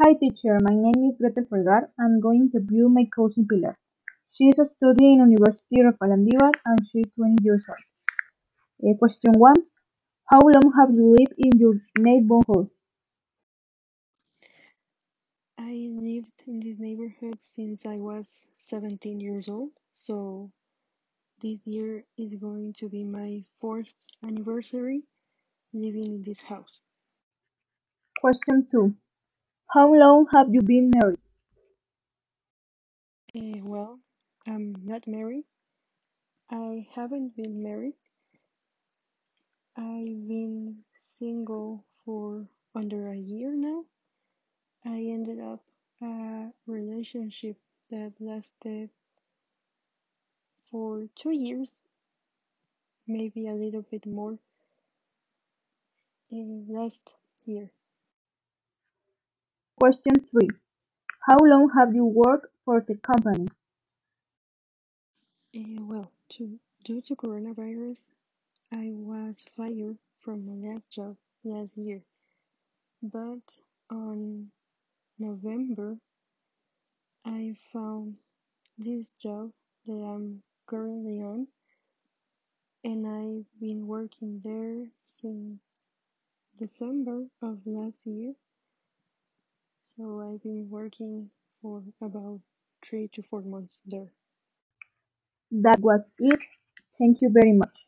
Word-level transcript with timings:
Hi 0.00 0.14
teacher, 0.14 0.56
my 0.62 0.76
name 0.76 1.08
is 1.08 1.16
Gretel 1.16 1.44
Fergar. 1.50 1.90
I'm 1.98 2.20
going 2.20 2.52
to 2.52 2.58
interview 2.58 2.88
my 2.88 3.04
cousin 3.12 3.48
Pilar. 3.50 3.74
She 4.30 4.44
is 4.44 4.60
studying 4.62 5.18
in 5.18 5.32
University 5.32 5.80
of 5.80 5.98
Landívar 5.98 6.52
and 6.64 6.78
she 6.86 7.00
is 7.00 7.10
20 7.16 7.42
years 7.42 7.66
old. 7.68 8.94
Uh, 8.94 8.96
question 8.96 9.32
1. 9.32 9.54
How 10.26 10.38
long 10.38 10.72
have 10.78 10.92
you 10.92 11.16
lived 11.18 11.34
in 11.36 11.58
your 11.58 11.74
neighborhood? 11.98 12.68
I 15.58 15.88
lived 15.90 16.44
in 16.46 16.60
this 16.60 16.78
neighborhood 16.78 17.38
since 17.40 17.84
I 17.84 17.96
was 17.96 18.46
17 18.54 19.18
years 19.18 19.48
old, 19.48 19.72
so 19.90 20.52
this 21.42 21.66
year 21.66 22.04
is 22.16 22.36
going 22.36 22.74
to 22.74 22.88
be 22.88 23.02
my 23.02 23.42
fourth 23.60 23.92
anniversary 24.24 25.02
living 25.72 26.04
in 26.04 26.22
this 26.22 26.40
house. 26.40 26.78
Question 28.20 28.68
2. 28.70 28.94
How 29.72 29.94
long 29.94 30.26
have 30.32 30.52
you 30.52 30.60
been 30.62 30.90
married? 30.90 31.20
Uh, 33.34 33.60
well, 33.62 34.00
I'm 34.46 34.74
not 34.84 35.06
married. 35.06 35.44
I 36.50 36.86
haven't 36.94 37.36
been 37.36 37.62
married. 37.62 37.96
I've 39.76 40.28
been 40.28 40.84
single 40.94 41.84
for 42.04 42.46
under 42.74 43.08
a 43.08 43.16
year 43.16 43.54
now. 43.54 43.86
I 44.84 44.98
ended 45.04 45.40
up 45.40 45.64
a 46.02 46.52
relationship 46.66 47.58
that 47.90 48.14
lasted 48.20 48.90
for 50.70 51.08
two 51.14 51.30
years, 51.32 51.74
maybe 53.06 53.46
a 53.48 53.54
little 53.54 53.82
bit 53.82 54.06
more, 54.06 54.38
in 56.30 56.64
last 56.68 57.14
year. 57.44 57.70
Question 59.80 60.14
3. 60.16 60.48
How 61.20 61.36
long 61.38 61.70
have 61.76 61.94
you 61.94 62.04
worked 62.04 62.48
for 62.64 62.80
the 62.80 62.96
company? 62.96 63.46
Uh, 65.54 65.82
well, 65.82 66.10
to, 66.30 66.58
due 66.84 67.00
to 67.02 67.14
coronavirus, 67.14 67.98
I 68.72 68.90
was 68.92 69.40
fired 69.56 69.98
from 70.20 70.46
my 70.46 70.68
last 70.68 70.90
job 70.90 71.16
last 71.44 71.76
year. 71.76 72.02
But 73.02 73.42
on 73.88 74.50
November, 75.18 75.96
I 77.24 77.54
found 77.72 78.16
this 78.78 79.10
job 79.22 79.52
that 79.86 79.92
I'm 79.92 80.42
currently 80.66 81.20
on, 81.22 81.46
and 82.82 83.06
I've 83.06 83.60
been 83.60 83.86
working 83.86 84.40
there 84.42 84.86
since 85.22 85.60
December 86.58 87.26
of 87.42 87.60
last 87.64 88.04
year. 88.06 88.34
So 89.98 90.22
I've 90.22 90.42
been 90.42 90.70
working 90.70 91.30
for 91.60 91.84
about 92.00 92.40
three 92.82 93.08
to 93.08 93.22
four 93.22 93.42
months 93.42 93.82
there. 93.86 94.14
That 95.52 95.80
was 95.80 96.08
it. 96.18 96.40
Thank 96.98 97.20
you 97.22 97.30
very 97.30 97.52
much. 97.52 97.86